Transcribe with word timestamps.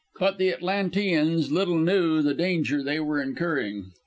But 0.19 0.39
the 0.39 0.51
Atlanteans 0.51 1.51
little 1.51 1.77
knew 1.77 2.23
the 2.23 2.33
danger 2.33 2.81
they 2.81 2.99
were 2.99 3.21
incurring. 3.21 3.91